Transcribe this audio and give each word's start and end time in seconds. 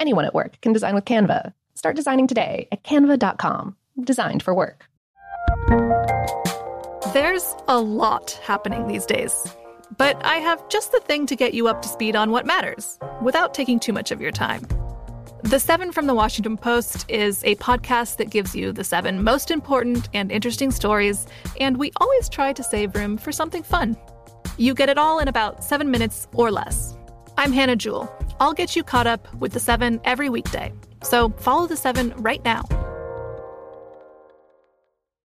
Anyone 0.00 0.24
at 0.24 0.34
work 0.34 0.60
can 0.60 0.72
design 0.72 0.94
with 0.94 1.04
Canva. 1.04 1.52
Start 1.74 1.96
designing 1.96 2.26
today 2.26 2.68
at 2.72 2.82
canva.com. 2.84 3.76
Designed 4.02 4.42
for 4.42 4.54
work. 4.54 4.88
There's 7.12 7.54
a 7.68 7.78
lot 7.78 8.32
happening 8.42 8.86
these 8.86 9.06
days. 9.06 9.46
But 9.98 10.24
I 10.24 10.36
have 10.36 10.66
just 10.68 10.92
the 10.92 11.00
thing 11.00 11.26
to 11.26 11.36
get 11.36 11.54
you 11.54 11.68
up 11.68 11.82
to 11.82 11.88
speed 11.88 12.16
on 12.16 12.30
what 12.30 12.46
matters 12.46 12.98
without 13.20 13.52
taking 13.52 13.78
too 13.78 13.92
much 13.92 14.10
of 14.10 14.20
your 14.20 14.30
time. 14.30 14.66
The 15.42 15.58
Seven 15.58 15.92
from 15.92 16.06
the 16.06 16.14
Washington 16.14 16.56
Post 16.56 17.04
is 17.10 17.42
a 17.44 17.56
podcast 17.56 18.16
that 18.16 18.30
gives 18.30 18.54
you 18.54 18.72
the 18.72 18.84
seven 18.84 19.22
most 19.24 19.50
important 19.50 20.08
and 20.14 20.30
interesting 20.30 20.70
stories, 20.70 21.26
and 21.60 21.76
we 21.76 21.90
always 21.96 22.28
try 22.28 22.52
to 22.52 22.62
save 22.62 22.94
room 22.94 23.18
for 23.18 23.32
something 23.32 23.62
fun. 23.62 23.96
You 24.56 24.72
get 24.72 24.88
it 24.88 24.98
all 24.98 25.18
in 25.18 25.28
about 25.28 25.64
seven 25.64 25.90
minutes 25.90 26.28
or 26.32 26.50
less. 26.50 26.96
I'm 27.36 27.52
Hannah 27.52 27.76
Jewell. 27.76 28.08
I'll 28.42 28.52
get 28.52 28.74
you 28.74 28.82
caught 28.82 29.06
up 29.06 29.32
with 29.34 29.52
the 29.52 29.60
seven 29.60 30.00
every 30.02 30.28
weekday. 30.28 30.72
So 31.04 31.28
follow 31.28 31.68
the 31.68 31.76
seven 31.76 32.12
right 32.16 32.44
now. 32.44 32.64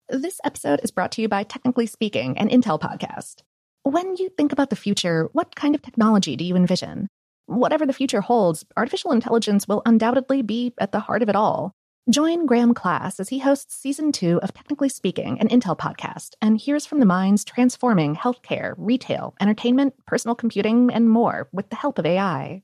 This 0.10 0.42
episode 0.44 0.82
is 0.84 0.92
brought 0.92 1.14
to 1.14 1.22
you 1.22 1.30
by 1.30 1.44
Technically 1.44 1.86
Speaking, 1.86 2.38
an 2.38 2.50
Intel 2.50 2.78
podcast. 2.78 3.44
When 3.84 4.18
you 4.18 4.28
think 4.36 4.52
about 4.52 4.70
the 4.70 4.76
future, 4.76 5.30
what 5.32 5.56
kind 5.56 5.74
of 5.74 5.82
technology 5.82 6.36
do 6.36 6.44
you 6.44 6.58
envision? 6.58 7.08
Whatever 7.46 7.86
the 7.86 7.94
future 7.94 8.20
holds, 8.20 8.66
artificial 8.76 9.14
intelligence 9.14 9.70
will 9.70 9.84
undoubtedly 9.86 10.42
be 10.42 10.74
at 10.78 10.92
the 10.92 11.00
heart 11.00 11.24
of 11.24 11.30
it 11.30 11.36
all. 11.38 11.72
Join 12.10 12.46
Graham 12.46 12.74
Klass 12.74 13.22
as 13.22 13.30
he 13.30 13.40
hosts 13.40 13.74
season 13.74 14.12
two 14.12 14.42
of 14.44 14.54
Technically 14.54 14.90
Speaking, 14.90 15.40
an 15.40 15.48
Intel 15.48 15.78
podcast, 15.78 16.32
and 16.42 16.58
hears 16.58 16.86
from 16.86 17.00
the 17.00 17.06
minds 17.06 17.46
transforming 17.46 18.18
healthcare, 18.18 18.74
retail, 18.78 19.34
entertainment, 19.40 19.94
personal 20.06 20.36
computing, 20.36 20.92
and 20.92 21.10
more 21.10 21.48
with 21.54 21.70
the 21.70 21.78
help 21.78 22.00
of 22.00 22.06
AI. 22.06 22.64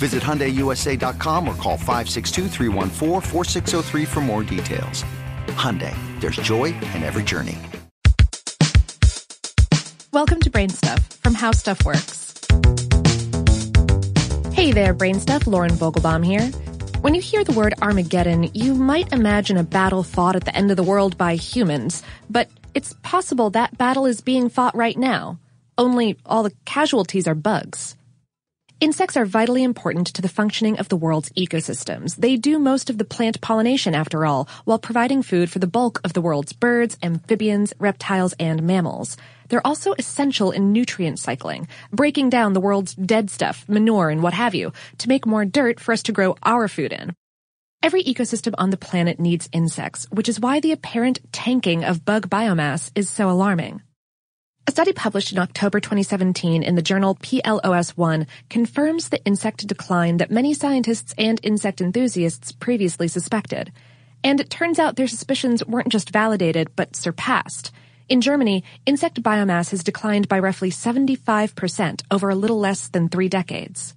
Visit 0.00 0.22
HyundaiUSA.com 0.22 1.46
or 1.46 1.54
call 1.56 1.76
562 1.76 2.48
for 4.06 4.20
more 4.22 4.42
details. 4.42 5.04
Hyundai, 5.48 5.94
there's 6.20 6.36
joy 6.36 6.72
in 6.94 7.02
every 7.02 7.22
journey. 7.22 7.58
Welcome 10.10 10.40
to 10.40 10.48
Brain 10.48 10.70
Stuff 10.70 11.06
from 11.22 11.34
How 11.34 11.52
Stuff 11.52 11.84
Works. 11.84 12.34
Hey 14.54 14.72
there, 14.72 14.94
Brain 14.94 15.20
Stuff. 15.20 15.46
Lauren 15.46 15.72
Vogelbaum 15.72 16.24
here. 16.24 16.46
When 17.02 17.14
you 17.14 17.20
hear 17.20 17.44
the 17.44 17.52
word 17.52 17.74
Armageddon, 17.82 18.50
you 18.54 18.74
might 18.74 19.12
imagine 19.12 19.58
a 19.58 19.64
battle 19.64 20.02
fought 20.02 20.34
at 20.34 20.46
the 20.46 20.56
end 20.56 20.70
of 20.70 20.78
the 20.78 20.82
world 20.82 21.18
by 21.18 21.34
humans, 21.34 22.02
but 22.30 22.48
it's 22.72 22.94
possible 23.02 23.50
that 23.50 23.76
battle 23.76 24.06
is 24.06 24.22
being 24.22 24.48
fought 24.48 24.74
right 24.74 24.96
now. 24.96 25.38
Only 25.76 26.16
all 26.24 26.42
the 26.42 26.54
casualties 26.64 27.28
are 27.28 27.34
bugs. 27.34 27.96
Insects 28.80 29.14
are 29.18 29.26
vitally 29.26 29.62
important 29.62 30.06
to 30.06 30.22
the 30.22 30.28
functioning 30.28 30.78
of 30.78 30.88
the 30.88 30.96
world's 30.96 31.28
ecosystems. 31.32 32.16
They 32.16 32.36
do 32.36 32.58
most 32.58 32.88
of 32.88 32.96
the 32.96 33.04
plant 33.04 33.38
pollination, 33.42 33.94
after 33.94 34.24
all, 34.24 34.48
while 34.64 34.78
providing 34.78 35.22
food 35.22 35.50
for 35.50 35.58
the 35.58 35.66
bulk 35.66 36.00
of 36.02 36.14
the 36.14 36.22
world's 36.22 36.54
birds, 36.54 36.96
amphibians, 37.02 37.74
reptiles, 37.78 38.32
and 38.40 38.62
mammals. 38.62 39.18
They're 39.48 39.66
also 39.66 39.92
essential 39.98 40.50
in 40.50 40.72
nutrient 40.72 41.18
cycling, 41.18 41.68
breaking 41.92 42.30
down 42.30 42.54
the 42.54 42.60
world's 42.60 42.94
dead 42.94 43.28
stuff, 43.28 43.68
manure, 43.68 44.08
and 44.08 44.22
what 44.22 44.32
have 44.32 44.54
you, 44.54 44.72
to 44.96 45.08
make 45.10 45.26
more 45.26 45.44
dirt 45.44 45.78
for 45.78 45.92
us 45.92 46.02
to 46.04 46.12
grow 46.12 46.36
our 46.42 46.66
food 46.66 46.94
in. 46.94 47.14
Every 47.82 48.02
ecosystem 48.02 48.54
on 48.56 48.70
the 48.70 48.78
planet 48.78 49.20
needs 49.20 49.50
insects, 49.52 50.06
which 50.10 50.28
is 50.28 50.40
why 50.40 50.58
the 50.60 50.72
apparent 50.72 51.18
tanking 51.32 51.84
of 51.84 52.06
bug 52.06 52.30
biomass 52.30 52.90
is 52.94 53.10
so 53.10 53.28
alarming. 53.28 53.82
A 54.66 54.70
study 54.70 54.92
published 54.92 55.32
in 55.32 55.38
October 55.38 55.80
2017 55.80 56.62
in 56.62 56.74
the 56.74 56.82
journal 56.82 57.16
PLOS 57.16 57.90
One 57.96 58.26
confirms 58.48 59.08
the 59.08 59.24
insect 59.24 59.66
decline 59.66 60.18
that 60.18 60.30
many 60.30 60.54
scientists 60.54 61.14
and 61.18 61.40
insect 61.42 61.80
enthusiasts 61.80 62.52
previously 62.52 63.08
suspected. 63.08 63.72
And 64.22 64.38
it 64.38 64.50
turns 64.50 64.78
out 64.78 64.96
their 64.96 65.08
suspicions 65.08 65.64
weren't 65.66 65.88
just 65.88 66.10
validated, 66.10 66.70
but 66.76 66.94
surpassed. 66.94 67.72
In 68.08 68.20
Germany, 68.20 68.64
insect 68.86 69.22
biomass 69.22 69.70
has 69.70 69.82
declined 69.82 70.28
by 70.28 70.38
roughly 70.38 70.70
75% 70.70 72.02
over 72.10 72.28
a 72.28 72.34
little 72.34 72.58
less 72.58 72.88
than 72.88 73.08
three 73.08 73.28
decades. 73.28 73.94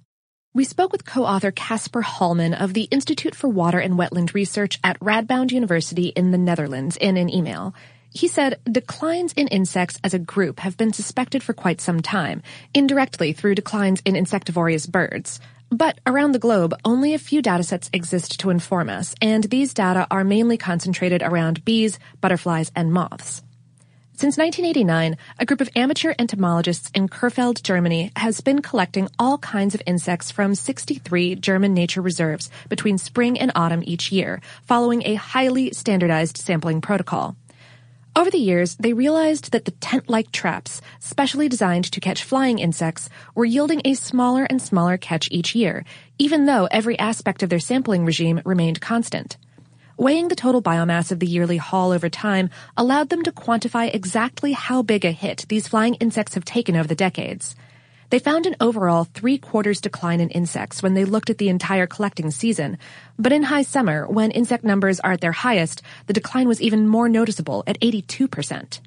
We 0.54 0.64
spoke 0.64 0.92
with 0.92 1.04
co-author 1.04 1.50
Caspar 1.50 2.02
Hallmann 2.02 2.54
of 2.54 2.74
the 2.74 2.84
Institute 2.84 3.34
for 3.34 3.48
Water 3.48 3.80
and 3.80 3.94
Wetland 3.94 4.34
Research 4.34 4.78
at 4.84 5.00
Radboud 5.00 5.50
University 5.50 6.06
in 6.08 6.30
the 6.30 6.38
Netherlands 6.38 6.96
in 6.96 7.16
an 7.16 7.28
email. 7.28 7.74
He 8.14 8.28
said 8.28 8.60
declines 8.70 9.32
in 9.32 9.48
insects 9.48 9.98
as 10.04 10.14
a 10.14 10.20
group 10.20 10.60
have 10.60 10.76
been 10.76 10.92
suspected 10.92 11.42
for 11.42 11.52
quite 11.52 11.80
some 11.80 12.00
time, 12.00 12.42
indirectly 12.72 13.32
through 13.32 13.56
declines 13.56 14.00
in 14.04 14.14
insectivorous 14.14 14.86
birds. 14.86 15.40
But 15.68 15.98
around 16.06 16.30
the 16.30 16.38
globe, 16.38 16.74
only 16.84 17.12
a 17.12 17.18
few 17.18 17.42
datasets 17.42 17.90
exist 17.92 18.38
to 18.38 18.50
inform 18.50 18.88
us, 18.88 19.16
and 19.20 19.42
these 19.42 19.74
data 19.74 20.06
are 20.12 20.22
mainly 20.22 20.56
concentrated 20.56 21.24
around 21.24 21.64
bees, 21.64 21.98
butterflies, 22.20 22.70
and 22.76 22.92
moths. 22.92 23.42
Since 24.12 24.38
1989, 24.38 25.16
a 25.40 25.44
group 25.44 25.60
of 25.60 25.70
amateur 25.74 26.14
entomologists 26.16 26.92
in 26.94 27.08
Krefeld, 27.08 27.64
Germany 27.64 28.12
has 28.14 28.40
been 28.40 28.62
collecting 28.62 29.08
all 29.18 29.38
kinds 29.38 29.74
of 29.74 29.82
insects 29.86 30.30
from 30.30 30.54
63 30.54 31.34
German 31.34 31.74
nature 31.74 32.00
reserves 32.00 32.48
between 32.68 32.96
spring 32.96 33.40
and 33.40 33.50
autumn 33.56 33.82
each 33.84 34.12
year, 34.12 34.40
following 34.62 35.02
a 35.04 35.16
highly 35.16 35.72
standardized 35.72 36.36
sampling 36.36 36.80
protocol. 36.80 37.34
Over 38.16 38.30
the 38.30 38.38
years, 38.38 38.76
they 38.76 38.92
realized 38.92 39.50
that 39.50 39.64
the 39.64 39.72
tent-like 39.72 40.30
traps, 40.30 40.80
specially 41.00 41.48
designed 41.48 41.90
to 41.90 41.98
catch 41.98 42.22
flying 42.22 42.60
insects, 42.60 43.08
were 43.34 43.44
yielding 43.44 43.82
a 43.84 43.94
smaller 43.94 44.44
and 44.44 44.62
smaller 44.62 44.96
catch 44.96 45.28
each 45.32 45.56
year, 45.56 45.84
even 46.16 46.46
though 46.46 46.68
every 46.70 46.96
aspect 46.96 47.42
of 47.42 47.48
their 47.50 47.58
sampling 47.58 48.04
regime 48.04 48.40
remained 48.44 48.80
constant. 48.80 49.36
Weighing 49.96 50.28
the 50.28 50.36
total 50.36 50.62
biomass 50.62 51.10
of 51.10 51.18
the 51.18 51.26
yearly 51.26 51.56
haul 51.56 51.90
over 51.90 52.08
time 52.08 52.50
allowed 52.76 53.08
them 53.08 53.24
to 53.24 53.32
quantify 53.32 53.92
exactly 53.92 54.52
how 54.52 54.82
big 54.82 55.04
a 55.04 55.10
hit 55.10 55.46
these 55.48 55.66
flying 55.66 55.94
insects 55.94 56.34
have 56.34 56.44
taken 56.44 56.76
over 56.76 56.86
the 56.86 56.94
decades. 56.94 57.56
They 58.14 58.20
found 58.20 58.46
an 58.46 58.54
overall 58.60 59.08
three 59.12 59.38
quarters 59.38 59.80
decline 59.80 60.20
in 60.20 60.28
insects 60.28 60.84
when 60.84 60.94
they 60.94 61.04
looked 61.04 61.30
at 61.30 61.38
the 61.38 61.48
entire 61.48 61.88
collecting 61.88 62.30
season. 62.30 62.78
But 63.18 63.32
in 63.32 63.42
high 63.42 63.62
summer, 63.64 64.06
when 64.06 64.30
insect 64.30 64.62
numbers 64.62 65.00
are 65.00 65.10
at 65.10 65.20
their 65.20 65.32
highest, 65.32 65.82
the 66.06 66.12
decline 66.12 66.46
was 66.46 66.62
even 66.62 66.86
more 66.86 67.08
noticeable 67.08 67.64
at 67.66 67.80
82%. 67.80 68.78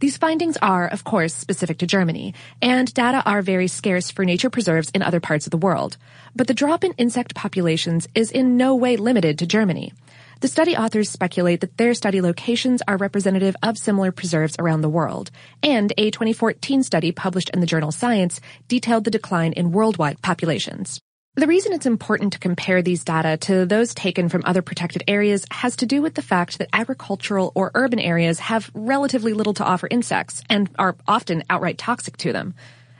These 0.00 0.18
findings 0.18 0.58
are, 0.58 0.86
of 0.86 1.02
course, 1.02 1.32
specific 1.32 1.78
to 1.78 1.86
Germany, 1.86 2.34
and 2.60 2.92
data 2.92 3.22
are 3.24 3.40
very 3.40 3.68
scarce 3.68 4.10
for 4.10 4.26
nature 4.26 4.50
preserves 4.50 4.90
in 4.90 5.00
other 5.00 5.18
parts 5.18 5.46
of 5.46 5.50
the 5.50 5.56
world. 5.56 5.96
But 6.36 6.46
the 6.46 6.52
drop 6.52 6.84
in 6.84 6.92
insect 6.98 7.34
populations 7.34 8.06
is 8.14 8.30
in 8.30 8.58
no 8.58 8.76
way 8.76 8.98
limited 8.98 9.38
to 9.38 9.46
Germany. 9.46 9.94
The 10.42 10.48
study 10.48 10.76
authors 10.76 11.08
speculate 11.08 11.60
that 11.60 11.76
their 11.76 11.94
study 11.94 12.20
locations 12.20 12.82
are 12.88 12.96
representative 12.96 13.54
of 13.62 13.78
similar 13.78 14.10
preserves 14.10 14.56
around 14.58 14.80
the 14.80 14.88
world, 14.88 15.30
and 15.62 15.92
a 15.96 16.10
2014 16.10 16.82
study 16.82 17.12
published 17.12 17.50
in 17.50 17.60
the 17.60 17.66
journal 17.66 17.92
Science 17.92 18.40
detailed 18.66 19.04
the 19.04 19.12
decline 19.12 19.52
in 19.52 19.70
worldwide 19.70 20.20
populations. 20.20 20.98
The 21.36 21.46
reason 21.46 21.72
it's 21.72 21.86
important 21.86 22.32
to 22.32 22.40
compare 22.40 22.82
these 22.82 23.04
data 23.04 23.36
to 23.46 23.66
those 23.66 23.94
taken 23.94 24.28
from 24.28 24.42
other 24.44 24.62
protected 24.62 25.04
areas 25.06 25.46
has 25.52 25.76
to 25.76 25.86
do 25.86 26.02
with 26.02 26.16
the 26.16 26.22
fact 26.22 26.58
that 26.58 26.70
agricultural 26.72 27.52
or 27.54 27.70
urban 27.76 28.00
areas 28.00 28.40
have 28.40 28.68
relatively 28.74 29.34
little 29.34 29.54
to 29.54 29.64
offer 29.64 29.86
insects 29.92 30.42
and 30.50 30.68
are 30.76 30.96
often 31.06 31.44
outright 31.50 31.78
toxic 31.78 32.16
to 32.16 32.32
them. 32.32 32.54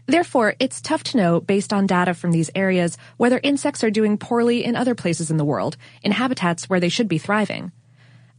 Therefore, 0.06 0.54
it's 0.58 0.80
tough 0.80 1.04
to 1.04 1.16
know 1.16 1.40
based 1.40 1.72
on 1.72 1.86
data 1.86 2.14
from 2.14 2.32
these 2.32 2.50
areas 2.54 2.98
whether 3.16 3.40
insects 3.42 3.84
are 3.84 3.90
doing 3.90 4.18
poorly 4.18 4.64
in 4.64 4.76
other 4.76 4.94
places 4.94 5.30
in 5.30 5.36
the 5.36 5.44
world, 5.44 5.76
in 6.02 6.12
habitats 6.12 6.68
where 6.68 6.80
they 6.80 6.88
should 6.88 7.08
be 7.08 7.18
thriving. 7.18 7.72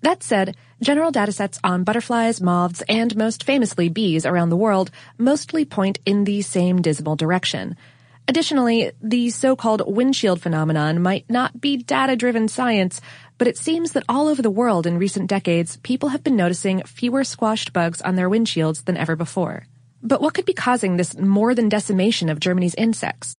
That 0.01 0.21
said, 0.21 0.57
general 0.81 1.11
datasets 1.11 1.59
on 1.63 1.85
butterflies, 1.85 2.41
moths, 2.41 2.83
and 2.89 3.15
most 3.15 3.43
famously 3.43 3.87
bees 3.87 4.25
around 4.25 4.49
the 4.49 4.57
world 4.57 4.91
mostly 5.17 5.63
point 5.63 5.99
in 6.05 6.25
the 6.25 6.41
same 6.41 6.81
dismal 6.81 7.15
direction– 7.15 7.75
Additionally, 8.27 8.91
the 9.01 9.29
so-called 9.31 9.83
windshield 9.85 10.41
phenomenon 10.41 11.01
might 11.01 11.29
not 11.29 11.59
be 11.59 11.75
data-driven 11.75 12.47
science, 12.47 13.01
but 13.37 13.49
it 13.49 13.57
seems 13.57 13.91
that 13.91 14.05
all 14.07 14.29
over 14.29 14.41
the 14.41 14.49
world 14.49 14.87
in 14.87 14.97
recent 14.97 15.27
decades, 15.27 15.77
people 15.77 16.09
have 16.09 16.23
been 16.23 16.37
noticing 16.37 16.81
fewer 16.83 17.25
squashed 17.25 17.73
bugs 17.73 18.01
on 18.01 18.15
their 18.15 18.29
windshields 18.29 18.85
than 18.85 18.95
ever 18.95 19.17
before. 19.17 19.67
But 20.05 20.21
what 20.21 20.33
could 20.33 20.45
be 20.45 20.53
causing 20.53 20.97
this 20.97 21.17
more 21.17 21.55
than 21.55 21.69
decimation 21.69 22.27
of 22.27 22.41
Germany's 22.41 22.75
insects? 22.75 23.35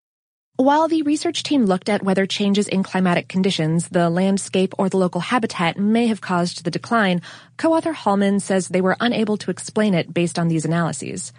While 0.56 0.88
the 0.88 1.02
research 1.02 1.42
team 1.42 1.66
looked 1.66 1.90
at 1.90 2.02
whether 2.02 2.24
changes 2.24 2.68
in 2.68 2.82
climatic 2.82 3.28
conditions, 3.28 3.88
the 3.90 4.08
landscape, 4.08 4.72
or 4.78 4.88
the 4.88 4.96
local 4.96 5.20
habitat 5.20 5.76
may 5.76 6.06
have 6.06 6.22
caused 6.22 6.64
the 6.64 6.70
decline, 6.70 7.20
co-author 7.58 7.92
Hallmann 7.92 8.40
says 8.40 8.68
they 8.68 8.80
were 8.80 8.96
unable 8.98 9.36
to 9.38 9.50
explain 9.50 9.92
it 9.92 10.14
based 10.14 10.38
on 10.38 10.48
these 10.48 10.64
analyses. 10.64 11.34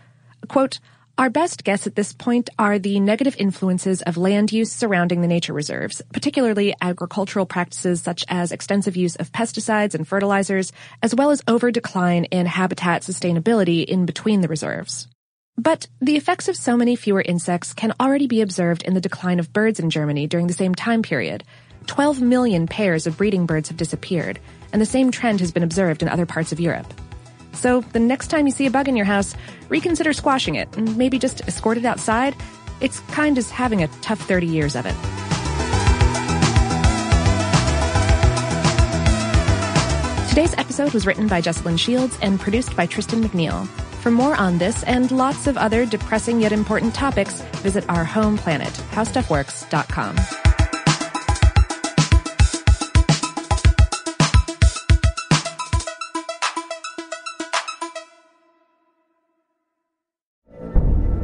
Quote, 0.47 0.79
our 1.17 1.29
best 1.29 1.63
guess 1.63 1.87
at 1.87 1.95
this 1.95 2.11
point 2.11 2.49
are 2.59 2.77
the 2.77 2.99
negative 2.99 3.37
influences 3.39 4.01
of 4.01 4.17
land 4.17 4.51
use 4.51 4.71
surrounding 4.71 5.21
the 5.21 5.29
nature 5.29 5.53
reserves, 5.53 6.01
particularly 6.11 6.75
agricultural 6.81 7.45
practices 7.45 8.01
such 8.03 8.25
as 8.27 8.51
extensive 8.51 8.97
use 8.97 9.15
of 9.15 9.31
pesticides 9.31 9.95
and 9.95 10.05
fertilizers, 10.05 10.73
as 11.01 11.15
well 11.15 11.31
as 11.31 11.41
over 11.47 11.71
decline 11.71 12.25
in 12.25 12.45
habitat 12.45 13.01
sustainability 13.01 13.85
in 13.85 14.05
between 14.05 14.41
the 14.41 14.49
reserves. 14.49 15.07
But 15.57 15.87
the 16.01 16.17
effects 16.17 16.49
of 16.49 16.57
so 16.57 16.75
many 16.75 16.97
fewer 16.97 17.21
insects 17.21 17.73
can 17.73 17.93
already 17.99 18.27
be 18.27 18.41
observed 18.41 18.83
in 18.83 18.93
the 18.93 19.01
decline 19.01 19.39
of 19.39 19.53
birds 19.53 19.79
in 19.79 19.89
Germany 19.89 20.27
during 20.27 20.47
the 20.47 20.53
same 20.53 20.75
time 20.75 21.01
period. 21.01 21.43
12 21.87 22.21
million 22.21 22.67
pairs 22.67 23.07
of 23.07 23.17
breeding 23.17 23.45
birds 23.45 23.69
have 23.69 23.77
disappeared, 23.77 24.39
and 24.73 24.81
the 24.81 24.85
same 24.85 25.11
trend 25.11 25.39
has 25.39 25.53
been 25.53 25.63
observed 25.63 26.01
in 26.01 26.09
other 26.09 26.25
parts 26.25 26.51
of 26.51 26.59
Europe. 26.59 26.93
So 27.53 27.81
the 27.81 27.99
next 27.99 28.27
time 28.27 28.47
you 28.47 28.51
see 28.51 28.65
a 28.65 28.71
bug 28.71 28.89
in 28.89 28.97
your 28.97 29.05
house, 29.05 29.33
reconsider 29.69 30.11
squashing 30.11 30.55
it 30.55 30.75
and 30.75 30.97
maybe 30.97 31.19
just 31.19 31.47
escort 31.47 31.77
it 31.77 31.85
outside. 31.85 32.35
It's 32.81 32.99
kind 33.11 33.37
as 33.37 33.49
having 33.49 33.81
a 33.81 33.87
tough 34.01 34.19
30 34.19 34.47
years 34.47 34.75
of 34.75 34.85
it. 34.85 34.95
Today's 40.27 40.53
episode 40.57 40.91
was 40.91 41.07
written 41.07 41.29
by 41.29 41.41
Jesslyn 41.41 41.79
Shields 41.79 42.17
and 42.21 42.37
produced 42.41 42.75
by 42.75 42.87
Tristan 42.87 43.23
McNeil. 43.23 43.69
For 44.05 44.11
more 44.11 44.35
on 44.35 44.59
this 44.59 44.83
and 44.83 45.09
lots 45.09 45.47
of 45.47 45.57
other 45.57 45.83
depressing 45.83 46.39
yet 46.39 46.51
important 46.51 46.93
topics, 46.93 47.41
visit 47.63 47.89
our 47.89 48.03
home 48.03 48.37
planet, 48.37 48.71
howstuffworks.com. 48.91 50.15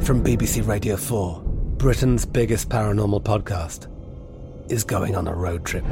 From 0.00 0.24
BBC 0.24 0.66
Radio 0.66 0.96
4, 0.96 1.40
Britain's 1.76 2.26
biggest 2.26 2.68
paranormal 2.68 3.22
podcast 3.22 3.86
is 4.68 4.82
going 4.82 5.14
on 5.14 5.28
a 5.28 5.32
road 5.32 5.64
trip. 5.64 5.84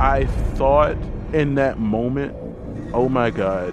I 0.00 0.26
thought 0.54 0.96
in 1.32 1.54
that 1.54 1.78
moment, 1.78 2.34
oh 2.92 3.08
my 3.08 3.30
God, 3.30 3.72